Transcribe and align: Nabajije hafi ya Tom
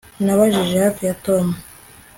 Nabajije 0.23 0.75
hafi 0.85 1.01
ya 1.09 1.15
Tom 1.25 1.45